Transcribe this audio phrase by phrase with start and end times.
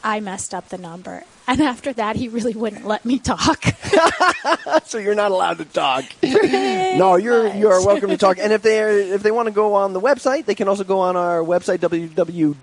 [0.06, 1.26] I messed up the number.
[1.48, 3.66] And after that, he really wouldn't let me talk.
[4.86, 6.06] so you're not allowed to talk.
[6.24, 8.38] no, you're you are welcome to talk.
[8.48, 10.86] And if they are, if they want to go on the website, they can also
[10.86, 12.56] go on our website www.com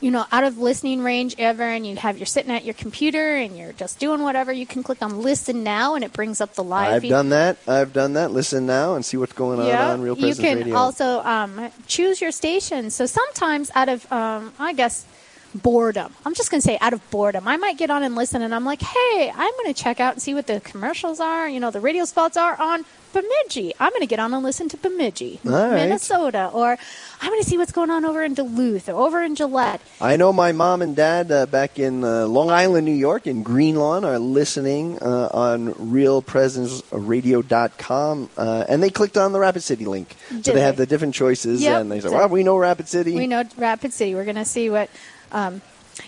[0.00, 3.36] you know, out of listening range ever, and you have you're sitting at your computer
[3.36, 6.54] and you're just doing whatever, you can click on listen now, and it brings up
[6.54, 6.94] the live.
[6.94, 7.10] I've feed.
[7.10, 7.58] done that.
[7.66, 8.32] I've done that.
[8.32, 10.76] Listen now and see what's going on on Real Presence you can Radio.
[10.76, 12.90] also um, choose your station.
[12.90, 15.04] So sometimes, out of um, I guess
[15.54, 18.42] boredom, I'm just going to say out of boredom, I might get on and listen,
[18.42, 21.48] and I'm like, hey, I'm going to check out and see what the commercials are.
[21.48, 23.72] You know, the radio spots are on Bemidji.
[23.80, 25.74] I'm going to get on and listen to Bemidji, right.
[25.74, 26.76] Minnesota, or
[27.22, 29.80] I'm going to see what's going on over in Duluth or over in Gillette.
[30.00, 33.42] I know my mom and dad uh, back in uh, Long Island, New York, in
[33.42, 39.86] Green Lawn, are listening uh, on RealPresenceRadio.com, uh, and they clicked on the Rapid City
[39.86, 40.14] link.
[40.28, 40.60] so they, they?
[40.60, 41.80] have the different choices, Yep.
[41.80, 44.14] and they said, "Well, we know Rapid City." We know Rapid City.
[44.14, 44.90] We're going to see what,
[45.32, 45.60] um,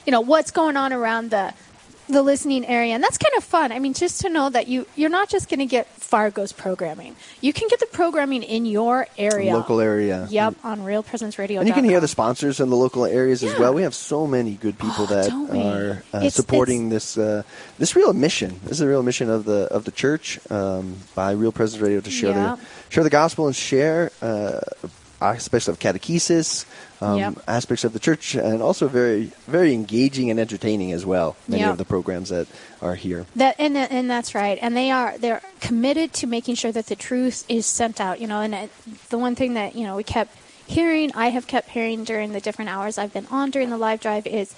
[0.06, 1.53] you know, what's going on around the
[2.08, 3.70] the listening area, and that's kind of fun.
[3.70, 7.14] I mean, just to know that you you're not just going to get Fargo's programming.
[7.40, 10.26] You can get the programming in your area, local area.
[10.28, 11.61] Yep, on Real Presence Radio.
[11.61, 13.72] And you can hear the sponsors in the local areas as well.
[13.75, 17.44] We have so many good people Oh, that are uh, It's- supporting this uh,
[17.78, 18.58] this real mission.
[18.64, 22.00] This is a real mission of the of the church um, by Real Presence Radio
[22.00, 22.56] to share Yeah.
[22.56, 24.58] the share the gospel and share uh,
[25.20, 26.64] aspects of catechesis,
[27.00, 27.34] um, Yep.
[27.46, 31.37] aspects of the church, and also very very engaging and entertaining as well.
[31.49, 31.72] Many Yep.
[31.72, 32.46] of the programs that
[32.81, 33.26] are here.
[33.37, 34.58] That and and that's right.
[34.61, 38.20] And they are they're committed to making sure that the truth is sent out.
[38.20, 38.70] You know, and it,
[39.11, 40.37] the one thing that you know we kept
[40.67, 44.00] hearing, I have kept hearing during the different hours I've been on during the live
[44.00, 44.55] drive is,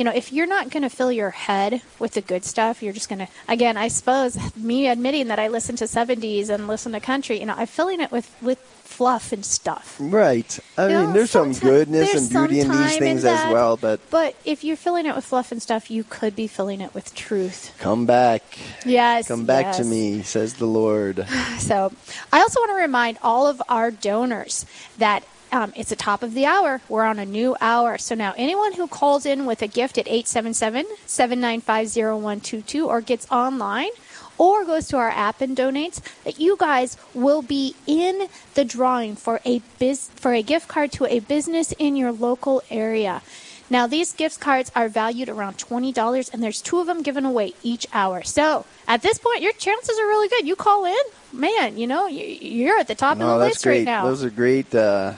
[0.00, 2.94] you know, if you're not going to fill your head with the good stuff, you're
[2.94, 6.92] just going to, again, I suppose me admitting that I listen to 70s and listen
[6.92, 9.98] to country, you know, I'm filling it with, with fluff and stuff.
[10.00, 10.58] Right.
[10.78, 13.40] I You mean, know, there's some goodness there's and beauty in these things in as
[13.42, 16.46] that, well, but But if you're filling it with fluff and stuff, you could be
[16.46, 17.76] filling it with truth.
[17.78, 18.42] come back.
[18.86, 19.28] Yes.
[19.28, 21.26] Come back to me, says the Lord.
[21.58, 21.92] So
[22.32, 24.64] I also want to remind all of our donors
[24.96, 26.80] that um, it's the top of the hour.
[26.88, 27.98] We're on a new hour.
[27.98, 33.90] So now anyone who calls in with a gift at 877-795-0122 or gets online
[34.38, 39.14] or goes to our app and donates, that you guys will be in the drawing
[39.14, 43.20] for a biz- for a gift card to a business in your local area.
[43.68, 47.52] Now, these gift cards are valued around $20, and there's two of them given away
[47.62, 48.22] each hour.
[48.24, 50.44] So, at this point, your chances are really good.
[50.46, 50.96] You call in,
[51.32, 53.80] man, you know, you- you're at the top No, of the list great.
[53.80, 54.06] right now.
[54.06, 55.12] Those are great, uh,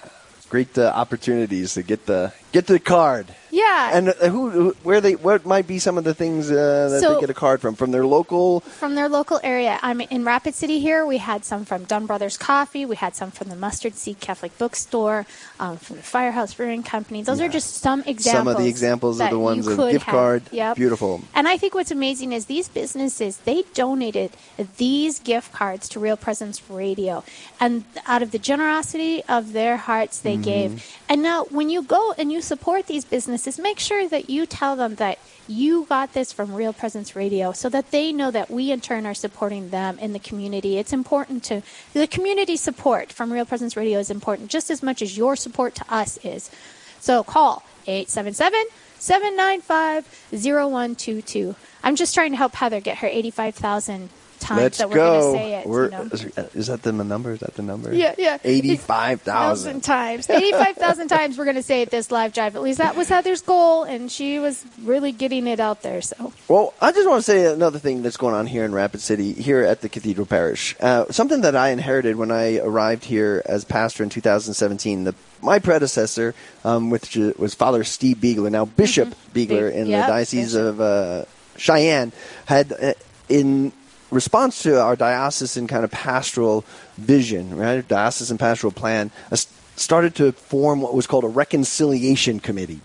[0.52, 3.24] great uh, opportunities to get the get the card.
[3.52, 3.96] Yeah.
[3.96, 7.00] And uh, who, who, where they, what might be some of the things uh, that
[7.00, 7.74] So- they get a card from?
[7.76, 8.60] From their local.
[8.60, 9.78] from their local area.
[9.82, 11.06] I'm in Rapid City here.
[11.06, 12.84] We had some from Dunn Brothers Coffee.
[12.86, 15.26] We had some from the Mustard Seed Catholic Bookstore,
[15.60, 17.22] um, from the Firehouse Brewing Company.
[17.22, 18.24] Those are just some examples.
[18.44, 20.12] Some of the examples of the ones of gift have.
[20.12, 20.42] card.
[20.50, 20.76] Yep.
[20.76, 21.20] Beautiful.
[21.34, 24.30] And I think what's amazing is these businesses, they donated
[24.78, 27.22] these gift cards to Real Presence Radio.
[27.60, 30.42] And out of the generosity of their hearts, they Mm-hmm.
[30.42, 30.86] gave.
[31.10, 34.76] And now, when you go and you support these businesses, make sure that you tell
[34.76, 35.18] them that
[35.48, 39.06] you got this from Real Presence Radio so that they know that we, in turn,
[39.06, 40.78] are supporting them in the community.
[40.78, 41.62] It's important to,
[41.92, 45.74] the community support from Real Presence Radio is important just as much as your support
[45.76, 46.50] to us is.
[47.00, 48.64] So call 877
[48.98, 51.56] 795 0122.
[51.82, 54.08] I'm just trying to help Heather get her 85,000
[54.42, 55.20] times Let's that we're go.
[55.20, 55.66] going to say it.
[55.66, 56.48] We're- you know.
[56.54, 57.32] is, that the number?
[57.32, 57.94] Is that the number?
[57.94, 58.38] Yeah, yeah.
[58.44, 59.80] Eighty-five thousand thousand.
[59.82, 60.28] times.
[60.28, 62.56] Eighty-five thousand times we're going to say it this live drive.
[62.56, 66.02] At least that was Heather's goal, and she was really getting it out there.
[66.02, 69.00] So Well, I just want to say another thing that's going on here in Rapid
[69.00, 70.74] City, here at the Cathedral Parish.
[70.80, 75.04] Uh, something that I inherited when I arrived here as pastor in 2017.
[75.04, 76.34] The, my predecessor,
[76.64, 80.66] um, which was Father Steve Biegler, now Bishop Biegler Big- in yep, the Diocese Bishop.
[80.66, 81.24] of uh,
[81.56, 82.12] Cheyenne,
[82.46, 82.94] had uh,
[83.28, 83.72] in
[84.12, 86.64] response to our diocesan kind of pastoral
[86.96, 89.36] vision, right, diocesan pastoral plan, uh,
[89.76, 92.80] started to form what was called a reconciliation committee.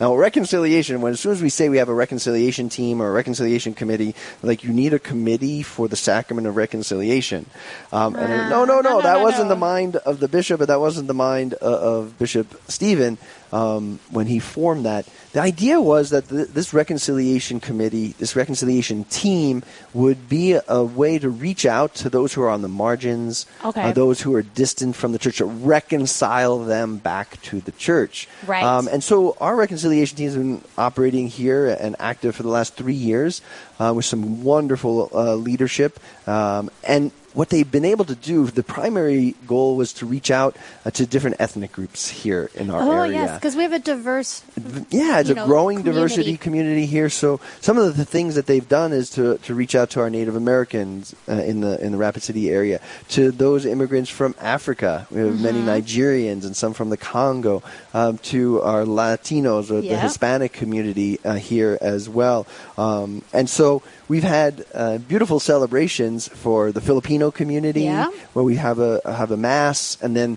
[0.00, 3.12] Now, reconciliation, when as soon as we say we have a reconciliation team or a
[3.12, 7.46] reconciliation committee, like you need a committee for the sacrament of reconciliation.
[7.92, 10.80] Um, and Ah, no, no, no, that wasn't the mind of the bishop, but that
[10.80, 13.16] wasn't the mind uh, of Bishop Stephen
[13.52, 15.06] um, when he formed that.
[15.32, 19.62] The idea was that th- this reconciliation committee, this reconciliation team,
[19.94, 23.46] would be a, a way to reach out to those who are on the margins,
[23.64, 23.82] Okay.
[23.82, 28.28] uh, those who are distant from the church, to reconcile them back to the church.
[28.46, 28.62] Right.
[28.64, 32.74] Um, and so our reconciliation team has been operating here and active for the last
[32.74, 33.42] three years
[33.78, 35.98] uh, with some wonderful uh, leadership.
[36.26, 40.56] Um, and what they've been able to do, the primary goal was to reach out
[40.84, 43.18] uh, to different ethnic groups here in our oh area.
[43.18, 44.44] Oh, yes, because we have a diverse.
[44.90, 46.00] Yeah, it's a know, growing community.
[46.00, 47.08] diversity community here.
[47.08, 50.10] So some of the things that they've done is to, to reach out to our
[50.10, 55.06] Native Americans uh, in the in the Rapid City area, to those immigrants from Africa.
[55.10, 55.68] We have many Mm-hmm.
[55.68, 57.62] Nigerians and some from the Congo,
[57.94, 62.46] um, to our Latinos or the Hispanic community uh, here as well.
[62.76, 63.82] Um, and so
[64.12, 68.10] we've had uh, beautiful celebrations for the Filipino community Yeah.
[68.34, 70.30] where we have a have a mass and then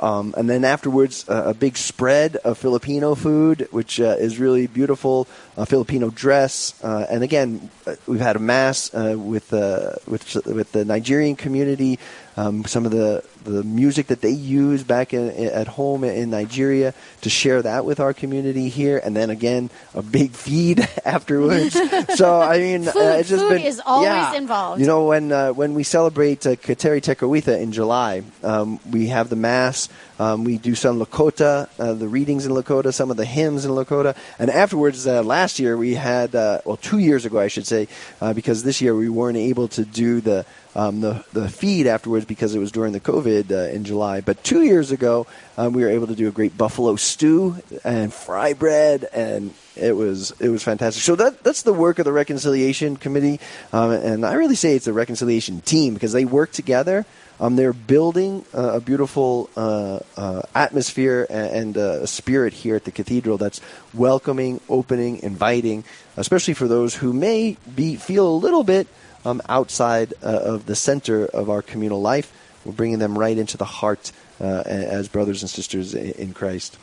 [0.00, 4.66] um, and then afterwards uh, a big spread of Filipino food, which uh, is really
[4.66, 5.26] beautiful.
[5.56, 7.50] A Filipino dress, uh, and again,
[7.86, 11.98] uh, we've had a mass uh, with uh, with with the Nigerian community.
[12.38, 16.94] Um, some of the, the music that they use back in, at home in Nigeria
[17.22, 21.74] to share that with our community here, and then again a big feed afterwards.
[22.14, 24.34] so I mean, Food- uh, it's just food been is always yeah.
[24.34, 24.80] involved.
[24.80, 29.30] You know, when uh, when we celebrate uh, Kateri Tekakwitha in July, um, we have
[29.30, 29.88] the mass.
[30.20, 33.70] Um, we do some Lakota, uh, the readings in Lakota, some of the hymns in
[33.70, 37.68] Lakota, and afterwards, uh, last year we had, uh, well, two years ago, I should
[37.68, 37.86] say,
[38.20, 40.44] uh, because this year we weren't able to do the
[40.78, 44.20] um, the the feed afterwards because it was during the COVID uh, in July.
[44.20, 48.14] But two years ago, um, we were able to do a great buffalo stew and
[48.14, 51.02] fry bread, and it was it was fantastic.
[51.02, 53.40] So that that's the work of the reconciliation committee,
[53.72, 57.04] um, and I really say it's a reconciliation team because they work together.
[57.40, 62.84] Um, they're building uh, a beautiful uh, uh, atmosphere and, and uh, spirit here at
[62.84, 63.60] the cathedral that's
[63.94, 65.84] welcoming, opening, inviting,
[66.16, 68.88] especially for those who may be feel a little bit
[69.28, 72.32] um, outside uh, of the center of our communal life.
[72.64, 76.78] We're bringing them right into the heart uh, as brothers and sisters in Christ.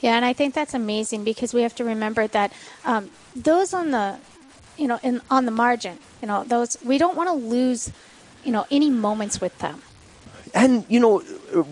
[0.00, 2.52] Yeah, and I think that's amazing because we have to remember that
[2.84, 4.18] um, those on the,
[4.76, 7.90] you know, in on the margin, you know, those we don't want to lose,
[8.44, 9.82] you know, any moments with them.
[10.54, 11.22] And you know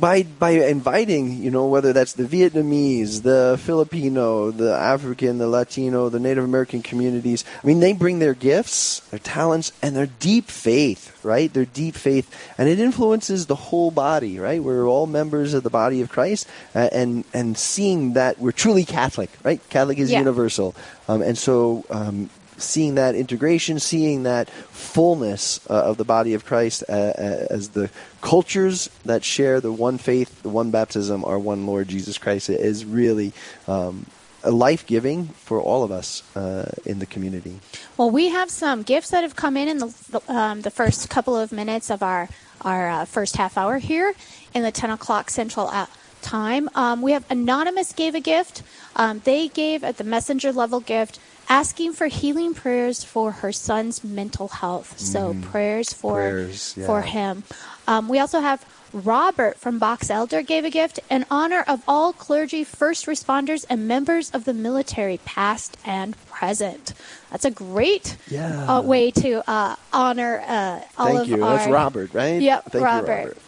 [0.01, 6.09] by by inviting you know whether that's the Vietnamese, the Filipino, the African, the Latino,
[6.09, 7.45] the Native American communities.
[7.63, 11.53] I mean, they bring their gifts, their talents, and their deep faith, right?
[11.53, 14.63] Their deep faith, and it influences the whole body, right?
[14.63, 18.85] We're all members of the body of Christ, uh, and and seeing that we're truly
[18.85, 19.61] Catholic, right?
[19.71, 20.19] Catholic is Yeah.
[20.21, 20.75] universal,
[21.09, 21.85] um, and so.
[21.91, 22.31] Um,
[22.65, 27.71] seeing that integration, seeing that fullness uh, of the body of Christ uh, uh, as
[27.71, 27.91] the
[28.21, 32.85] cultures that share the one faith, the one baptism, our one Lord Jesus Christ is
[32.85, 33.33] really
[33.69, 34.07] um,
[34.45, 37.61] life giving for all of us uh, in the community.
[37.97, 41.37] Well, we have some gifts that have come in in the um, the first couple
[41.37, 42.29] of minutes of our
[42.61, 44.15] our uh, first half hour here
[44.53, 45.87] in the ten o'clock central uh,
[46.23, 46.69] time.
[46.75, 48.63] Um, we have anonymous gave a gift.
[48.97, 51.21] Um, they gave at the messenger level gift.
[51.49, 54.99] Asking for healing prayers for her son's mental health.
[54.99, 57.45] So prayers for Prayers, for him.
[57.87, 62.13] Um, we also have Robert from Box Elder gave a gift in honor of all
[62.13, 66.95] clergy, first responders, and members of the military, past and present.
[67.31, 68.77] That's a great Yeah.
[68.79, 71.45] uh, way to uh, honor uh, all Thank of you.
[71.45, 71.57] our.
[71.57, 72.41] That's Robert, right?
[72.41, 73.09] Yep, Thank Robert.
[73.09, 73.39] You, Robert.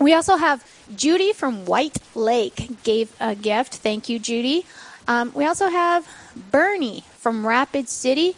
[0.00, 0.64] We also have
[0.96, 3.76] Judy from White Lake gave a gift.
[3.76, 4.66] Thank you, Judy.
[5.06, 6.06] Um, we also have
[6.36, 8.36] Bernie from Rapid City.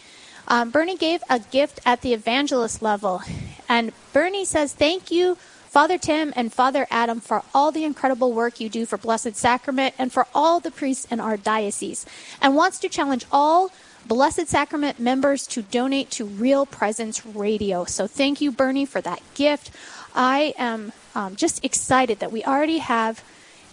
[0.48, 3.22] Um, Bernie gave a gift at the evangelist level.
[3.68, 5.36] And Bernie says, Thank you,
[5.68, 9.94] Father Tim and Father Adam, for all the incredible work you do for Blessed Sacrament
[9.98, 12.04] and for all the priests in our diocese.
[12.40, 13.70] And wants to challenge all
[14.06, 17.84] Blessed Sacrament members to donate to Real Presence Radio.
[17.84, 19.70] So thank you, Bernie, for that gift.
[20.14, 23.24] I am um, just excited that we already have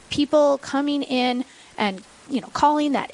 [0.09, 1.45] people coming in
[1.77, 3.11] and you know calling that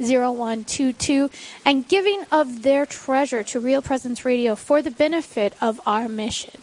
[0.00, 1.30] 877-795-0122
[1.64, 6.60] and giving of their treasure to Real Presence Radio for the benefit of our mission.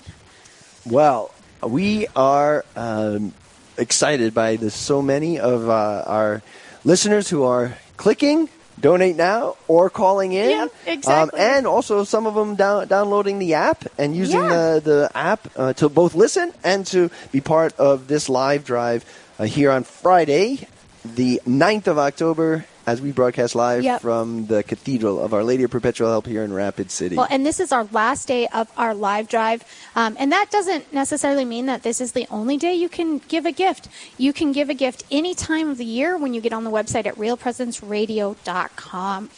[0.85, 1.31] Well,
[1.61, 3.33] we are um,
[3.77, 6.41] excited by the so many of uh, our
[6.83, 10.49] listeners who are clicking donate now or calling in.
[10.49, 11.39] Yep, exactly.
[11.39, 14.49] Um, and also some of them down, downloading the app and using Yeah.
[14.49, 19.05] the, the app uh, to both listen and to be part of this live drive
[19.32, 20.67] uh, here on Friday,
[21.05, 24.01] the 9th of October, as we broadcast live Yep.
[24.01, 27.15] from the Cathedral of Our Lady of Perpetual Help here in Rapid City.
[27.15, 29.63] Well, and this is our last day of our live drive.
[29.95, 33.45] Um, and that doesn't necessarily mean that this is the only day you can give
[33.45, 33.87] a gift.
[34.17, 36.71] You can give a gift any time of the year when you get on the
[36.71, 39.29] website at realpresenceradio.com.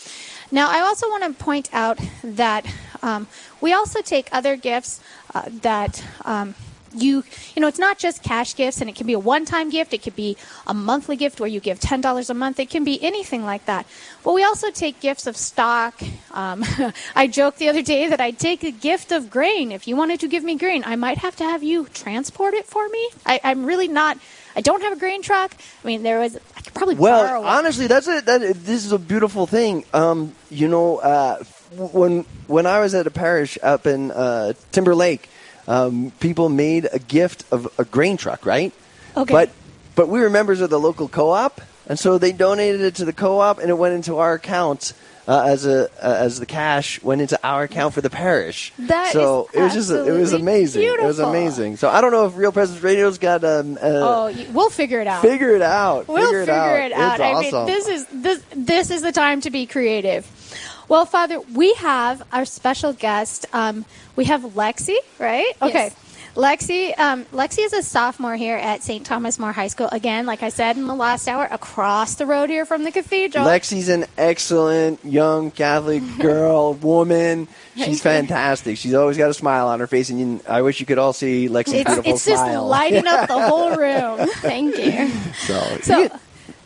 [0.51, 2.65] Now, I also want to point out that
[3.01, 3.27] um,
[3.61, 4.99] we also take other gifts
[5.33, 6.03] uh, that.
[6.23, 6.53] Um,
[6.95, 7.23] you
[7.55, 10.01] you know it's not just cash gifts and it can be a one-time gift it
[10.01, 10.35] could be
[10.67, 13.85] a monthly gift where you give $10 a month it can be anything like that
[14.23, 16.63] but we also take gifts of stock um,
[17.15, 20.19] i joked the other day that i'd take a gift of grain if you wanted
[20.19, 23.39] to give me grain i might have to have you transport it for me I,
[23.43, 24.17] i'm really not
[24.55, 27.51] i don't have a grain truck i mean there was i could probably Well, one.
[27.57, 28.41] honestly, that's a, that.
[28.41, 29.85] This is a beautiful thing.
[29.93, 31.43] Um, you know, uh,
[31.77, 35.29] when when I was at a parish up in uh, Timber Lake,
[35.67, 38.73] um, people made a gift of a grain truck, right?
[39.17, 39.31] Okay.
[39.33, 39.49] But
[39.95, 43.13] but we were members of the local co-op, and so they donated it to the
[43.13, 44.93] co-op, and it went into our account.
[45.27, 49.11] Uh, as a uh, as the cash went into our account for the parish, That
[49.11, 50.83] so is it was just it was amazing.
[50.83, 51.77] It was amazing.
[51.77, 55.07] So I don't know if Real Presence Radio's got um, uh, oh we'll figure it
[55.07, 56.07] out figure it out.
[56.07, 56.91] We'll figure it out.
[56.91, 57.65] It's I awesome.
[57.65, 60.27] mean, this is this this is the time to be creative.
[60.87, 63.45] Well, Father, we have our special guest.
[63.53, 65.51] Um, we have Lexi, right?
[65.61, 65.91] Okay.
[66.35, 69.05] Lexi, um, Lexi is a sophomore here at St.
[69.05, 69.87] Thomas More High School.
[69.93, 73.45] Again, like I said in the last hour, across the road here from the cathedral.
[73.45, 77.47] Lexi's an excellent young Catholic girl, woman.
[77.77, 78.77] She's fantastic.
[78.77, 81.13] She's always got a smile on her face, and you, I wish you could all
[81.13, 84.27] see Lexi's it's beautiful it's just lighting up the whole room.
[84.39, 85.07] Thank you.
[85.35, 86.09] so, So- you,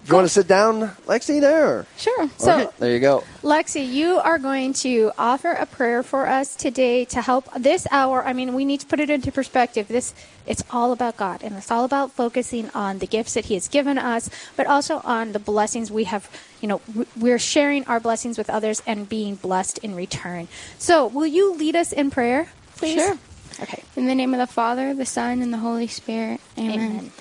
[0.10, 1.40] you want to sit down, Lexi?
[1.40, 1.86] There.
[1.98, 2.30] Sure.
[2.38, 3.24] So, okay, there you go.
[3.44, 8.26] Lexi, you are going to offer a prayer for us today to help this hour.
[8.26, 9.88] I mean, we need to put it into perspective.
[9.88, 10.14] This
[10.48, 13.68] it's all about God, and it's all about focusing on the gifts that He has
[13.68, 16.30] given us, but also on the blessings we have.
[16.60, 16.82] You know,
[17.16, 20.48] we're sharing our blessings with others and being blessed in return.
[20.80, 22.96] So, will you lead us in prayer, please?
[22.96, 23.18] Sure.
[23.62, 23.84] Okay.
[23.96, 26.42] In the name of the Father, the Son, and the Holy Spirit.
[26.58, 26.80] Amen.
[26.80, 27.12] Amen.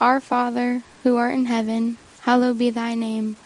[0.00, 3.36] Our Father, who art in heaven, hallowed be thy name.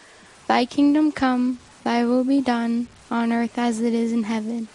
[0.47, 4.67] Thy kingdom come, thy will be done, on earth as it is in heaven.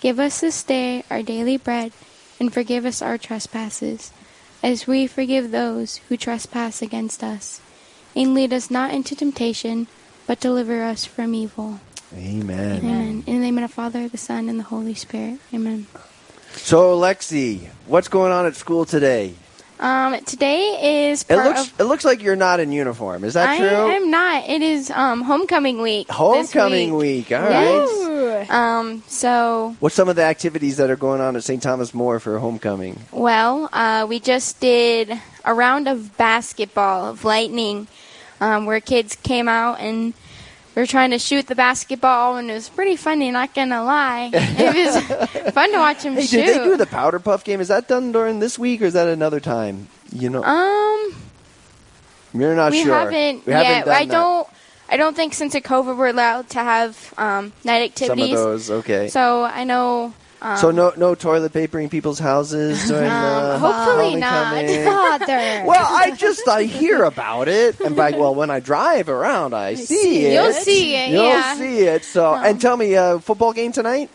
[0.00, 1.92] Give us this day our daily bread,
[2.38, 4.12] and forgive us our trespasses,
[4.62, 7.60] as we forgive those who trespass against us.
[8.16, 9.88] And lead us not into temptation,
[10.26, 11.80] but deliver us from evil.
[12.14, 12.78] Amen.
[12.78, 13.24] Amen.
[13.26, 15.38] In the name of the Father, the Son, and the Holy Spirit.
[15.52, 15.86] Amen.
[16.52, 19.34] So, Lexi, what's going on at school today?
[19.80, 23.24] Um, today is It looks it looks like you're not in uniform.
[23.24, 23.66] Is that true?
[23.66, 24.46] I'm not.
[24.46, 26.10] It is um, homecoming week.
[26.10, 27.30] Homecoming week.
[27.30, 27.38] week.
[27.38, 28.50] All right.
[28.50, 31.62] Um, so What's some of the activities that are going on at St.
[31.62, 33.00] Thomas More for homecoming?
[33.10, 37.88] Well, uh, we just did a round of basketball, of lightning,
[38.40, 40.12] um, where kids came out and
[40.76, 44.30] we were trying to shoot the basketball, and it was pretty funny, not gonna lie.
[44.34, 46.44] It was fun to watch him Hey, shoot.
[46.44, 47.60] did they do the powder puff game?
[47.60, 49.88] Is that done during this week or is that another time?
[50.12, 51.14] You know, um,
[52.34, 52.94] you're not we sure.
[52.94, 53.64] haven't we yet.
[53.66, 54.12] haven't done I that.
[54.12, 54.48] don't.
[54.92, 58.34] I don't think since the COVID we're allowed to have um, night Some of activities.
[58.34, 59.08] those, okay.
[59.08, 60.14] So I know.
[60.42, 64.56] Um, So no, no toilet papering people's houses during Um, the hopefully not.
[64.56, 64.86] homecoming?
[65.66, 69.74] Well, I just I hear about it, and by well, when I drive around, I
[69.74, 70.30] see, see it.
[70.30, 70.32] it.
[70.34, 71.54] You'll see it, You'll yeah.
[71.56, 72.04] see it.
[72.04, 74.08] So, and tell me, uh, football game tonight?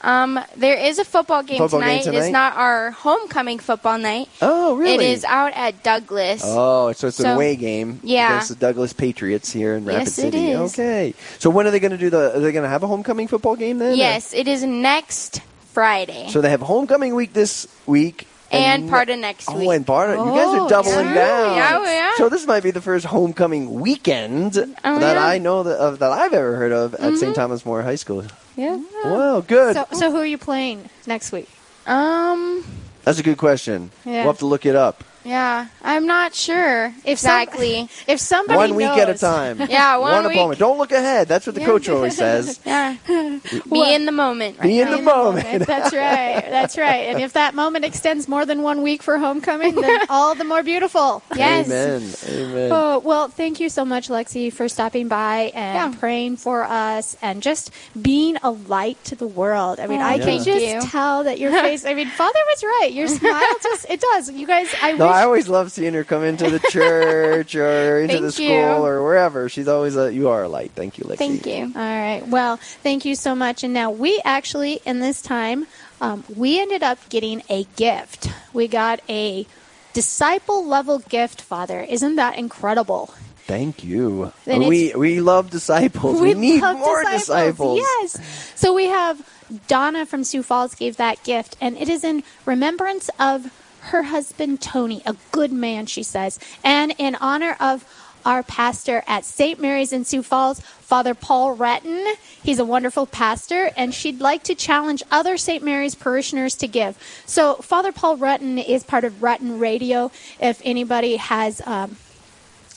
[0.00, 2.14] Um, there is a football game, Football game tonight.
[2.14, 4.28] It is not our homecoming football night.
[4.40, 5.06] Oh, really?
[5.06, 6.42] It is out at Douglas.
[6.44, 8.28] Oh, so it's an away game Yeah.
[8.34, 10.50] against the Douglas Patriots here in Rapid Yes, City.
[10.52, 10.72] is.
[10.74, 11.14] Okay.
[11.40, 12.36] So when are they going to do the?
[12.36, 13.92] Are they going to have a homecoming football game then?
[13.92, 15.40] or- Yes, it is next
[15.78, 16.26] Friday.
[16.30, 18.26] So they have homecoming week this week.
[18.50, 19.56] and part of next week.
[19.56, 19.76] Oh, week.
[19.76, 21.14] and part of, you guys are Oh, doubling yeah.
[21.14, 21.56] down.
[21.56, 22.16] Yeah, we are.
[22.16, 25.14] So this might be the first homecoming weekend Oh, that yeah.
[25.14, 25.24] Mm-hmm.
[25.34, 27.32] I know that, of, that I've ever heard of at St.
[27.36, 28.24] Thomas More High School.
[28.56, 28.82] yeah.
[29.04, 29.76] Wow, good.
[29.76, 31.48] So, so who are you playing next week?
[31.86, 32.64] Um.
[33.04, 33.90] That's a good question.
[34.04, 34.24] Yeah.
[34.24, 35.04] We'll have to look it up.
[35.28, 35.66] Yeah.
[35.82, 37.88] I'm not sure If some- exactly.
[38.06, 39.60] If somebody one week at a time.
[39.68, 40.36] Yeah, one week.
[40.36, 40.58] opponent.
[40.58, 41.28] Don't look ahead.
[41.28, 41.66] That's what the Yeah.
[41.66, 42.58] coach always says.
[42.66, 42.96] yeah.
[43.06, 44.58] Be Well, in the moment.
[44.58, 44.96] Right Be in now.
[44.96, 45.66] the moment.
[45.66, 46.44] That's right.
[46.48, 47.08] That's right.
[47.10, 50.62] And if that moment extends more than one week for homecoming, then all the more
[50.62, 51.22] beautiful.
[51.36, 51.66] Yes.
[51.66, 52.02] Amen.
[52.28, 52.68] Amen.
[52.72, 55.98] Oh, well, thank you so much, Lexi, for stopping by and Yeah.
[56.00, 57.70] praying for us and just
[58.00, 59.78] being a light to the world.
[59.80, 60.80] I mean, Oh, I can thank just you.
[60.90, 61.84] tell that your face.
[61.84, 62.90] I mean, Father was right.
[62.92, 64.30] Your smile just it does.
[64.30, 65.17] You guys, I No, wish.
[65.18, 68.62] I always love seeing her come into the church or into the school you.
[68.62, 69.48] or wherever.
[69.48, 70.70] She's always a, you are a light.
[70.76, 71.16] Thank you, Lexi.
[71.18, 71.64] Thank you.
[71.64, 72.22] All right.
[72.24, 73.64] Well, thank you so much.
[73.64, 75.66] And now we actually, in this time,
[76.00, 78.30] um, we ended up getting a gift.
[78.52, 79.44] We got a
[79.92, 81.80] disciple level gift, Father.
[81.80, 83.12] Isn't that incredible?
[83.48, 84.32] Thank you.
[84.46, 86.20] We we love disciples.
[86.20, 87.78] We, need love more disciples.
[87.78, 88.52] Yes.
[88.54, 89.26] So we have
[89.66, 94.60] Donna from Sioux Falls gave that gift, and it is in remembrance of her husband
[94.60, 97.84] Tony, a good man, she says, and in honor of
[98.24, 99.60] our pastor at St.
[99.60, 102.14] Mary's in Sioux Falls, Father Paul Retton.
[102.42, 105.64] He's a wonderful pastor, and she'd like to challenge other St.
[105.64, 106.98] Mary's parishioners to give.
[107.24, 110.10] So, Father Paul Retton is part of Retton Radio.
[110.40, 111.96] If anybody has um,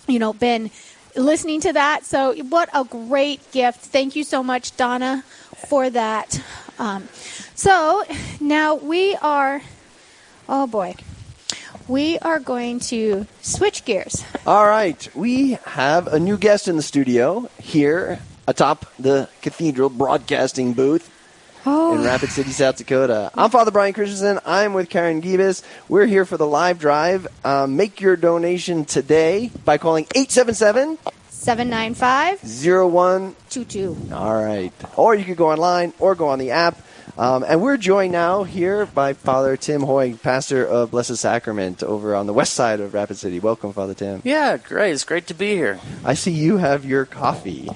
[0.08, 0.70] you know, been
[1.16, 2.06] listening to that.
[2.06, 3.80] So, what a great gift.
[3.80, 5.24] Thank you so much, Donna,
[5.70, 6.42] for that.
[6.80, 7.08] Um,
[7.56, 8.04] so,
[8.40, 9.62] now we are,
[10.52, 10.94] oh boy,
[11.88, 14.24] we are going to switch gears.
[14.46, 20.74] All right, we have a new guest in the studio here atop the cathedral broadcasting
[20.74, 21.10] booth
[21.64, 23.30] Oh, in Rapid City, South Dakota.
[23.36, 24.40] I'm Father Brian Christensen.
[24.48, 25.64] I'm with Karen Gibis.
[25.88, 27.28] We're here for the live drive.
[27.46, 30.98] Um, make your donation today by calling 877
[31.30, 33.96] 795 01 22.
[34.12, 34.74] All right.
[34.98, 36.82] Or you could go online or go on the app.
[37.18, 42.16] Um, and we're joined now here by Father Tim Hoy, pastor of Blessed Sacrament over
[42.16, 43.40] on the west side of Rapid City.
[43.40, 44.22] Welcome, Father Tim.
[44.24, 44.94] Yeah, great.
[44.94, 45.80] It's great to be here.
[46.06, 47.70] I see you have your coffee.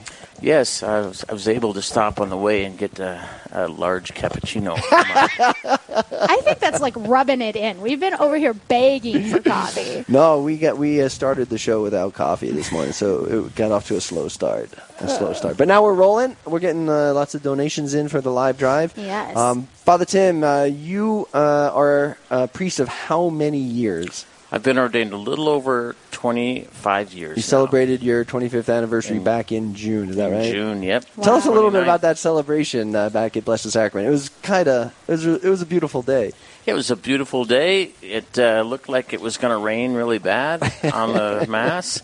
[0.46, 3.68] Yes, I was, I was able to stop on the way and get a, a
[3.68, 4.78] large cappuccino.
[4.92, 7.82] I think that's like rubbing it in.
[7.82, 10.06] We've been over here begging for coffee.
[10.08, 13.72] No, we got we uh, started the show without coffee this morning, so it got
[13.72, 14.70] off to a slow start.
[15.00, 15.58] A slow start.
[15.58, 16.38] But now we're rolling.
[16.46, 18.94] We're getting uh, lots of donations in for the live drive.
[18.96, 19.36] Yes.
[19.36, 24.28] Um, Father Tim, uh, you uh, are a priest of how many years?
[24.52, 27.38] I've been ordained a little over 25 years.
[27.38, 27.46] You now.
[27.46, 30.10] celebrated your 25th anniversary In- back in June.
[30.10, 30.52] Is that right?
[30.52, 31.06] June, yep.
[31.22, 34.08] Tell us a little bit about that celebration uh, back at Blessed Sacrament.
[34.08, 36.32] It was kind of it was it was a beautiful day.
[36.66, 37.92] It was a beautiful day.
[38.02, 42.02] It uh, looked like it was going to rain really bad on the mass,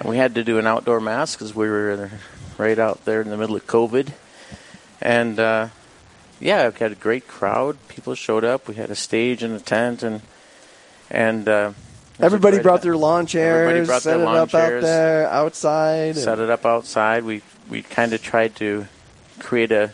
[0.00, 2.10] and we had to do an outdoor mass because we were
[2.58, 4.12] right out there in the middle of COVID.
[5.00, 5.68] And uh,
[6.40, 7.76] yeah, we had a great crowd.
[7.88, 8.68] People showed up.
[8.68, 10.20] We had a stage and a tent, and
[11.12, 12.82] and uh, it was a Everybody brought event.
[12.82, 14.82] their lawn chairs, Everybody brought set their it lawn up out chairs.
[14.84, 16.16] there outside.
[16.16, 17.22] set it up outside.
[17.24, 18.86] We we kind of tried to
[19.38, 19.92] create a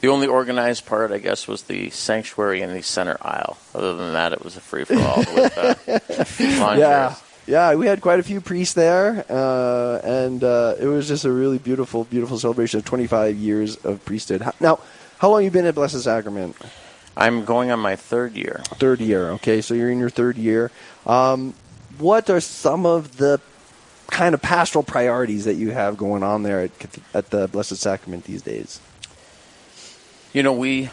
[0.00, 3.56] The only organized part, I guess, was the sanctuary in the center aisle.
[3.74, 5.74] Other than that, it was a free for all with uh,
[6.60, 7.08] lawn Yeah.
[7.08, 7.22] chairs.
[7.46, 11.32] Yeah, we had quite a few priests there, uh, and uh, it was just a
[11.32, 14.42] really beautiful, beautiful celebration of 25 years of priesthood.
[14.60, 14.78] Now,
[15.18, 16.54] how long you been at Blessed Sacrament?
[17.16, 18.62] I'm going on my third year.
[18.76, 19.30] Third year.
[19.32, 20.70] Okay, so you're in your third year.
[21.06, 21.54] Um,
[21.98, 23.40] what are some of the
[24.08, 26.70] kind of pastoral priorities that you have going on there at,
[27.14, 28.80] at the Blessed Sacrament these days?
[30.32, 30.90] You know, we,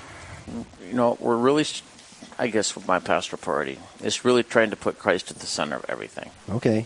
[0.85, 1.65] you know, we're really,
[2.37, 5.77] I guess, with my pastoral priority is really trying to put Christ at the center
[5.77, 6.31] of everything.
[6.49, 6.85] Okay.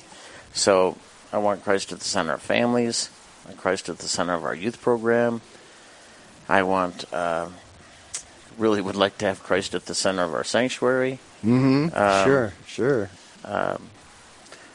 [0.53, 0.97] So
[1.31, 3.09] I want Christ at the center of families.
[3.45, 5.41] I want Christ at the center of our youth program.
[6.47, 7.49] I want, uh,
[8.57, 11.19] really would like to have Christ at the center of our sanctuary.
[11.43, 11.95] Mm-hmm.
[11.95, 13.09] Um, sure, sure.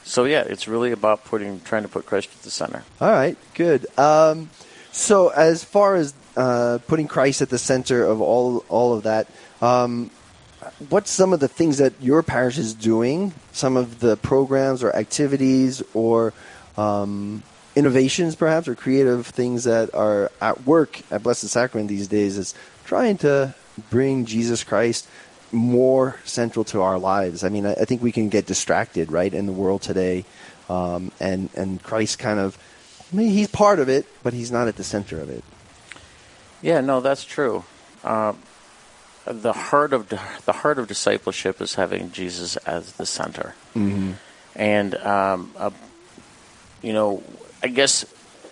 [0.09, 2.83] So yeah, it's really about putting, trying to put Christ at the center.
[3.01, 3.87] All right, good.
[3.99, 4.49] Um,
[4.91, 9.29] so, as far as uh, putting Christ at the center of all all of that,
[9.61, 10.11] um,
[10.89, 13.35] what's some of the things that your parish is doing?
[13.53, 16.33] Some of the programs or activities or
[16.79, 17.43] um,
[17.77, 22.55] innovations, perhaps, or creative things that are at work at Blessed Sacrament these days is
[22.87, 23.55] trying to
[23.91, 25.09] bring Jesus Christ
[25.51, 27.43] more central to our lives.
[27.43, 30.25] I mean, I, I think we can get distracted, right, in the world today,
[30.69, 32.59] um, and and Christ kind of,
[33.13, 35.43] I mean, he's part of it, but he's not at the center of it.
[36.61, 37.65] Yeah, no, that's true.
[38.05, 38.35] Uh,
[39.25, 44.13] the heart of the heart of discipleship is having Jesus as the center, mm-hmm.
[44.55, 45.71] and um, uh,
[46.83, 47.23] you know,
[47.63, 48.05] I guess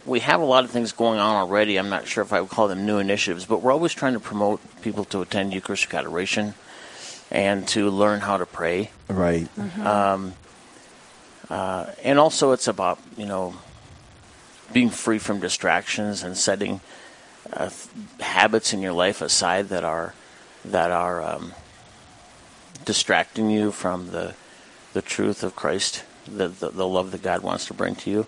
[0.06, 1.78] we have a lot of things going on already.
[1.78, 4.20] I'm not sure if I would call them new initiatives, but we're always trying to
[4.20, 6.54] promote people to attend Eucharistic adoration
[7.30, 8.90] and to learn how to pray.
[9.08, 9.48] Right.
[11.50, 13.54] Uh, and also, it's about you know
[14.72, 16.80] being free from distractions and setting
[17.52, 17.88] uh, th-
[18.20, 20.14] habits in your life aside that are
[20.64, 21.52] that are um,
[22.84, 24.34] distracting you from the
[24.92, 28.26] the truth of Christ, the, the the love that God wants to bring to you.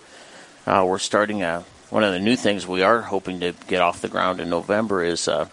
[0.68, 4.02] Uh, we're starting a one of the new things we are hoping to get off
[4.02, 5.50] the ground in November is a,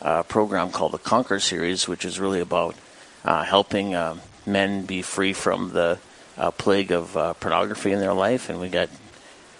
[0.00, 2.76] a program called the Conquer Series, which is really about
[3.24, 5.98] uh, helping uh, men be free from the
[6.38, 8.88] uh, plague of uh, pornography in their life, and we got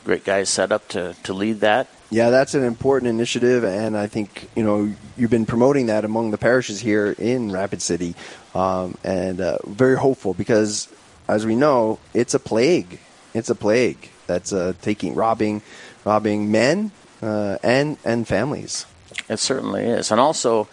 [0.05, 1.89] great guys set up to, to lead that.
[2.11, 6.31] Yeah, that's an important initiative, and I think you know you've been promoting that among
[6.31, 8.15] the parishes here in Rapid City,
[8.55, 10.87] um, and uh, very hopeful because,
[11.27, 13.01] as we know, it's a plague.
[13.35, 15.63] It's a plague that's uh, taking, robbing,
[16.05, 16.93] robbing men
[17.23, 18.87] uh, and and families.
[19.29, 20.69] It certainly is, and also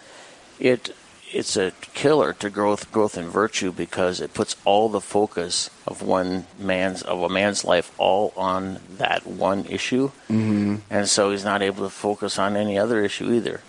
[0.58, 0.94] it
[1.32, 6.02] it's a killer to growth growth in virtue because it puts all the focus of
[6.02, 10.76] one man's of a man's life all on that one issue, mm-hmm.
[10.90, 13.60] and so he's not able to focus on any other issue either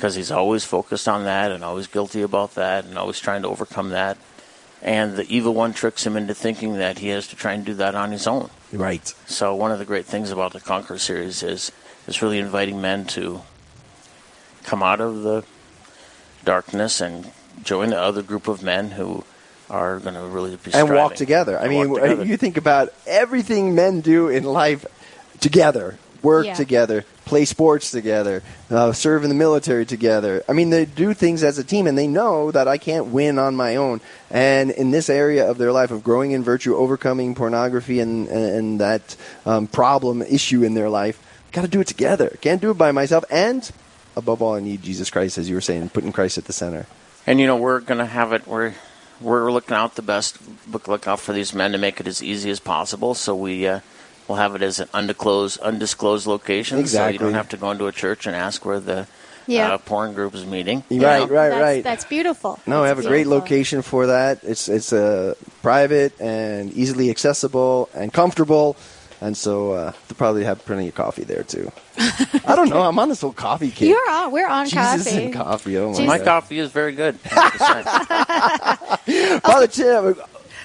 [0.00, 3.48] because he's always focused on that and always guilty about that and always trying to
[3.48, 4.16] overcome that.
[4.82, 7.74] And the evil one tricks him into thinking that he has to try and do
[7.74, 8.48] that on his own.
[8.72, 9.12] Right.
[9.26, 11.70] So one of the great things about the Conquer series is
[12.06, 13.42] is really inviting men to
[14.64, 15.44] come out of the
[16.44, 17.30] darkness and
[17.62, 19.24] join the other group of men who
[19.68, 21.58] are going to really be and walk together.
[21.58, 22.24] I And mean, together.
[22.24, 24.84] you think about everything men do in life
[25.40, 26.54] together, work Yeah.
[26.54, 30.42] together, play sports together, uh, serve in the military together.
[30.48, 33.38] I mean, they do things as a team, and they know that I can't win
[33.38, 34.00] on my own.
[34.30, 38.80] And in this area of their life of growing in virtue, overcoming pornography, and and
[38.80, 41.18] that um, problem issue in their life,
[41.52, 42.36] got to do it together.
[42.40, 43.24] Can't do it by myself.
[43.30, 43.70] And
[44.16, 46.86] above all, I need Jesus Christ, as you were saying, putting Christ at the center.
[47.26, 48.46] And you know we're going to have it.
[48.46, 48.72] We're
[49.20, 50.38] we're looking out the best.
[50.72, 53.14] Look look out for these men to make it as easy as possible.
[53.14, 53.80] So we uh,
[54.30, 56.86] will have it as an undisclosed undisclosed location.
[56.86, 59.06] So you don't have to go into a church and ask where the
[59.46, 59.72] Yeah.
[59.74, 60.84] uh, porn group is meeting.
[60.88, 61.26] Right, you know?
[61.26, 61.84] right, that's, right.
[61.84, 62.58] That's beautiful.
[62.66, 64.38] No, we That's have a great location for that.
[64.44, 68.76] It's it's uh, private and easily accessible and comfortable,
[69.20, 71.72] and so uh, they'll probably have plenty of coffee there too.
[72.46, 72.82] I don't know.
[72.82, 73.88] I'm on this whole coffee kick.
[73.88, 74.30] You're on.
[74.30, 75.24] We're on Jesus coffee.
[75.24, 75.76] and coffee.
[75.78, 76.06] Oh my, Jesus.
[76.06, 77.18] My coffee is very good.
[77.24, 79.40] I have to say.
[79.40, 80.14] Father Tim,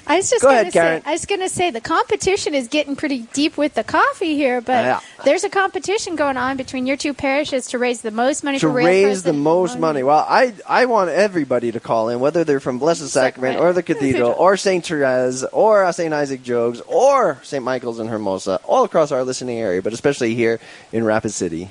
[0.08, 1.02] I was just Go gonna ahead, say, Karen.
[1.04, 4.60] I was going to say the competition is getting pretty deep with the coffee here,
[4.60, 5.00] but Yeah.
[5.24, 8.68] there's a competition going on between your two parishes to raise the most money to
[8.68, 10.02] raise the most money.
[10.02, 13.82] Well, I I want everybody to call in, whether they're from Blessed Sacrament or the
[13.82, 14.84] Cathedral or St.
[14.86, 16.12] Therese or St.
[16.14, 17.64] Isaac Jogues or St.
[17.64, 20.60] Michael's in Hermosa, all across our listening area, but especially here
[20.92, 21.68] in Rapid City.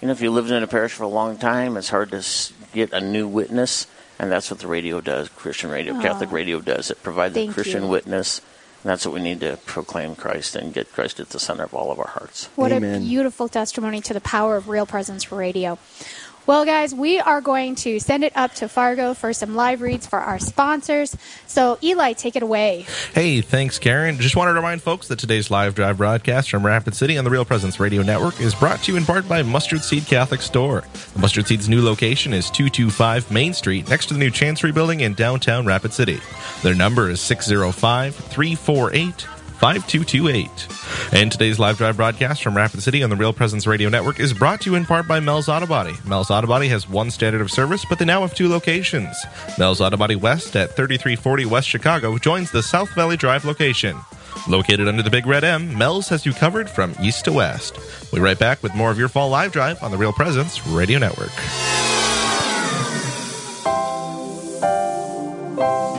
[0.00, 2.24] you know, if you lived in a parish for a long time, it's hard to
[2.72, 3.86] get a new witness.
[4.18, 6.90] And that's what the radio does, Christian radio, Catholic radio does.
[6.90, 7.88] It provides Thank a Christian you.
[7.88, 8.40] witness.
[8.82, 11.74] And that's what we need to proclaim Christ and get Christ at the center of
[11.74, 12.48] all of our hearts.
[12.56, 13.02] What Amen.
[13.02, 15.78] a beautiful testimony to the power of Real Presence Radio.
[16.44, 20.08] Well, guys, we are going to send it up to Fargo for some live reads
[20.08, 21.16] for our sponsors.
[21.46, 22.84] So, Eli, take it away.
[23.14, 24.18] Hey, thanks, Karen.
[24.18, 27.30] Just wanted to remind folks that today's live drive broadcast from Rapid City on the
[27.30, 30.82] Real Presence Radio Network is brought to you in part by Mustard Seed Catholic Store.
[31.14, 35.02] The Mustard Seed's new location is 225 Main Street, next to the new Chancery Building
[35.02, 36.18] in downtown Rapid City.
[36.64, 39.26] Their number is 605 348
[39.62, 41.12] 5228.
[41.12, 44.32] And today's live drive broadcast from Rapid City on the Real Presence Radio Network is
[44.32, 45.92] brought to you in part by Mel's Auto Body.
[46.04, 49.16] Mel's Auto Body has one standard of service, but they now have two locations.
[49.58, 53.96] Mel's Auto Body West at 3340 West Chicago joins the South Valley Drive location.
[54.48, 57.78] Located under the Big Red M, Mel's has you covered from east to west.
[58.10, 60.66] We'll be right back with more of your fall live drive on the Real Presence
[60.66, 61.30] Radio Network.